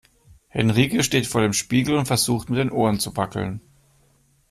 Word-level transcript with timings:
Henrike 0.47 1.03
steht 1.03 1.27
vor 1.27 1.41
dem 1.41 1.53
Spiegel 1.53 1.95
und 1.95 2.07
versucht 2.07 2.49
mit 2.49 2.57
den 2.57 2.71
Ohren 2.71 2.99
zu 2.99 3.15
wackeln. 3.15 3.61